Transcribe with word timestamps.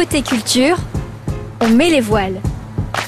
Côté 0.00 0.22
culture, 0.22 0.76
on 1.60 1.68
met 1.76 1.90
les 1.90 2.00
voiles. 2.00 2.40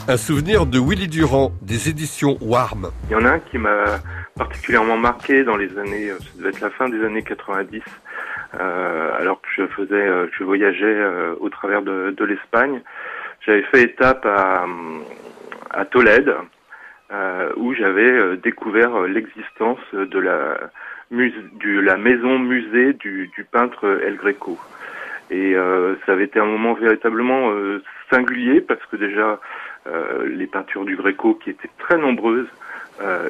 Un 0.08 0.18
souvenir 0.18 0.66
de 0.66 0.78
Willy 0.78 1.08
Durand, 1.08 1.50
des 1.62 1.88
éditions 1.88 2.36
Warm. 2.42 2.90
Il 3.08 3.12
y 3.12 3.14
en 3.14 3.24
a 3.24 3.30
un 3.30 3.38
qui 3.38 3.56
m'a 3.56 3.98
particulièrement 4.36 4.98
marqué 4.98 5.42
dans 5.42 5.56
les 5.56 5.78
années, 5.78 6.10
ça 6.10 6.26
devait 6.36 6.50
être 6.50 6.60
la 6.60 6.68
fin 6.68 6.90
des 6.90 7.02
années 7.02 7.22
90, 7.22 7.80
euh, 8.60 9.10
alors 9.18 9.40
que 9.40 9.48
je 9.56 9.66
faisais, 9.68 9.94
euh, 9.94 10.26
je 10.38 10.44
voyageais 10.44 10.84
euh, 10.84 11.34
au 11.40 11.48
travers 11.48 11.80
de, 11.80 12.14
de 12.14 12.24
l'Espagne. 12.26 12.82
J'avais 13.46 13.62
fait 13.62 13.84
étape 13.84 14.26
à, 14.26 14.66
à 15.70 15.86
Tolède, 15.86 16.34
euh, 17.10 17.52
où 17.56 17.72
j'avais 17.72 18.10
euh, 18.10 18.36
découvert 18.36 19.00
l'existence 19.04 19.80
de 19.94 20.18
la, 20.18 20.58
muse, 21.10 21.32
du, 21.54 21.80
la 21.80 21.96
maison 21.96 22.38
musée 22.38 22.92
du, 22.92 23.30
du 23.34 23.44
peintre 23.44 23.98
El 24.04 24.16
Greco. 24.16 24.58
Et 25.30 25.54
euh, 25.54 25.94
ça 26.04 26.12
avait 26.12 26.24
été 26.24 26.38
un 26.38 26.46
moment 26.46 26.74
véritablement 26.74 27.50
euh, 27.50 27.82
singulier 28.10 28.60
parce 28.60 28.84
que 28.86 28.96
déjà 28.96 29.40
euh, 29.86 30.26
les 30.26 30.46
peintures 30.46 30.84
du 30.84 30.96
Greco, 30.96 31.34
qui 31.34 31.50
étaient 31.50 31.70
très 31.78 31.98
nombreuses, 31.98 32.48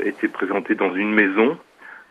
étaient 0.05 0.28
présentées 0.28 0.74
dans 0.74 0.95
une 0.95 1.14
maison. 1.14 1.56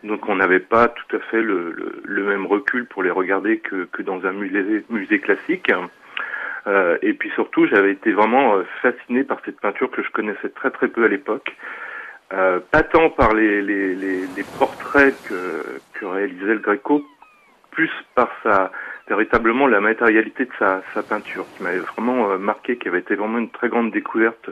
Donc 0.02 0.28
on 0.28 0.34
n'avait 0.34 0.58
pas 0.58 0.88
tout 0.88 1.16
à 1.16 1.20
fait 1.20 1.40
le, 1.40 1.70
le, 1.70 2.02
le, 2.02 2.24
même 2.24 2.44
recul 2.44 2.86
pour 2.86 3.04
les 3.04 3.10
regarder 3.10 3.58
que, 3.58 3.84
que 3.84 4.02
dans 4.02 4.24
un 4.26 4.32
musée, 4.32 4.84
musée 4.90 5.20
classique. 5.20 5.70
Euh, 6.66 6.98
et 7.02 7.12
puis 7.12 7.30
surtout, 7.36 7.66
j'avais 7.68 7.92
été 7.92 8.10
vraiment 8.10 8.56
fasciné 8.80 9.22
par 9.22 9.38
cette 9.44 9.60
peinture 9.60 9.92
que 9.92 10.02
je 10.02 10.10
connaissais 10.10 10.48
très 10.48 10.70
très 10.72 10.88
peu 10.88 11.04
à 11.04 11.08
l'époque. 11.08 11.54
Euh, 12.32 12.60
pas 12.70 12.82
tant 12.82 13.10
par 13.10 13.34
les, 13.34 13.60
les, 13.60 13.94
les, 13.94 14.26
les 14.26 14.44
portraits 14.58 15.14
que, 15.28 15.78
que 15.92 16.06
réalisait 16.06 16.54
le 16.54 16.60
Greco, 16.60 17.04
plus 17.70 17.90
par 18.14 18.30
sa 18.42 18.72
véritablement 19.08 19.66
la 19.66 19.80
matérialité 19.80 20.44
de 20.44 20.50
sa, 20.58 20.82
sa 20.94 21.02
peinture 21.02 21.44
qui 21.56 21.62
m'avait 21.62 21.78
vraiment 21.78 22.30
euh, 22.30 22.38
marqué, 22.38 22.76
qui 22.76 22.88
avait 22.88 23.00
été 23.00 23.14
vraiment 23.14 23.38
une 23.38 23.50
très 23.50 23.68
grande 23.68 23.90
découverte 23.90 24.48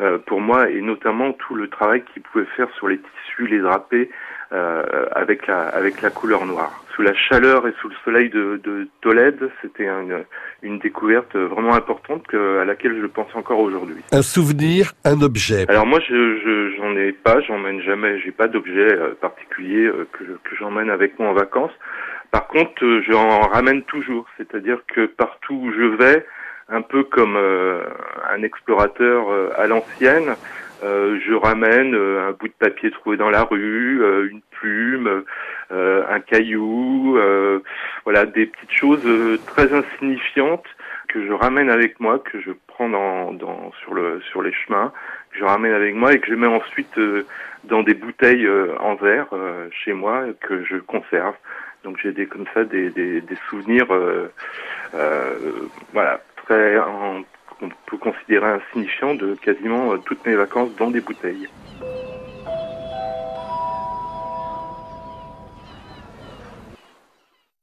euh, 0.00 0.18
pour 0.18 0.40
moi 0.40 0.68
et 0.70 0.80
notamment 0.80 1.32
tout 1.32 1.54
le 1.54 1.68
travail 1.68 2.02
qu'il 2.12 2.22
pouvait 2.22 2.46
faire 2.56 2.68
sur 2.76 2.88
les 2.88 2.98
tissus, 2.98 3.46
les 3.46 3.60
drapés 3.60 4.10
euh, 4.52 5.06
avec 5.12 5.46
la 5.46 5.62
avec 5.68 6.02
la 6.02 6.10
couleur 6.10 6.44
noire. 6.44 6.84
Sous 6.94 7.02
la 7.02 7.14
chaleur 7.14 7.66
et 7.66 7.74
sous 7.80 7.88
le 7.88 7.94
soleil 8.04 8.28
de, 8.30 8.60
de 8.62 8.86
Tolède, 9.00 9.50
c'était 9.60 9.88
une, 9.88 10.24
une 10.62 10.78
découverte 10.78 11.34
vraiment 11.34 11.74
importante 11.74 12.24
que, 12.28 12.60
à 12.60 12.64
laquelle 12.64 13.00
je 13.00 13.06
pense 13.06 13.34
encore 13.34 13.58
aujourd'hui. 13.58 13.96
Un 14.12 14.22
souvenir, 14.22 14.92
un 15.04 15.20
objet. 15.20 15.64
Alors 15.68 15.86
moi, 15.86 15.98
je 16.08 16.72
j'en 16.76 16.94
ai 16.96 17.10
pas, 17.10 17.40
j'emmène 17.40 17.80
jamais, 17.82 18.20
j'ai 18.20 18.30
pas 18.30 18.46
d'objet 18.46 18.96
particulier 19.20 19.90
que 20.12 20.24
que 20.24 20.56
j'emmène 20.56 20.90
avec 20.90 21.18
moi 21.18 21.30
en 21.30 21.34
vacances. 21.34 21.72
Par 22.34 22.48
contre, 22.48 22.84
euh, 22.84 23.00
j'en 23.08 23.42
ramène 23.42 23.84
toujours, 23.84 24.26
c'est-à-dire 24.36 24.80
que 24.92 25.06
partout 25.06 25.54
où 25.54 25.70
je 25.70 25.84
vais, 25.84 26.26
un 26.68 26.82
peu 26.82 27.04
comme 27.04 27.36
euh, 27.36 27.84
un 28.28 28.42
explorateur 28.42 29.30
euh, 29.30 29.50
à 29.56 29.68
l'ancienne, 29.68 30.34
je 30.82 31.32
ramène 31.32 31.94
un 31.94 32.32
bout 32.32 32.48
de 32.48 32.52
papier 32.58 32.90
trouvé 32.90 33.16
dans 33.16 33.30
la 33.30 33.44
rue, 33.44 34.02
une 34.28 34.42
plume, 34.50 35.24
un 35.70 36.20
caillou, 36.20 37.18
voilà 38.04 38.26
des 38.26 38.44
petites 38.44 38.70
choses 38.72 39.02
très 39.46 39.72
insignifiantes 39.72 40.66
que 41.08 41.26
je 41.26 41.32
ramène 41.32 41.70
avec 41.70 42.00
moi, 42.00 42.18
que 42.18 42.38
je 42.38 42.50
sur 42.76 43.94
le 43.94 44.20
sur 44.30 44.42
les 44.42 44.52
chemins, 44.52 44.92
que 45.30 45.38
je 45.38 45.44
ramène 45.44 45.72
avec 45.72 45.94
moi 45.94 46.12
et 46.12 46.18
que 46.18 46.26
je 46.26 46.34
mets 46.34 46.46
ensuite 46.46 46.98
dans 47.64 47.82
des 47.82 47.94
bouteilles 47.94 48.48
en 48.80 48.94
verre 48.94 49.28
chez 49.70 49.92
moi 49.92 50.24
que 50.40 50.64
je 50.64 50.76
conserve. 50.76 51.34
Donc 51.84 51.98
j'ai 52.02 52.12
des 52.12 52.26
comme 52.26 52.46
ça 52.54 52.64
des, 52.64 52.90
des, 52.90 53.22
souvenirs, 53.48 53.86
euh, 53.90 54.32
euh, 54.94 55.68
voilà, 55.92 56.20
très, 56.36 56.76
qu'on 57.60 57.68
peut 57.86 57.98
considérer 57.98 58.46
insignifiants 58.46 59.14
de 59.14 59.34
quasiment 59.34 59.96
toutes 59.98 60.24
mes 60.26 60.34
vacances 60.34 60.74
dans 60.76 60.90
des 60.90 61.00
bouteilles. 61.00 61.48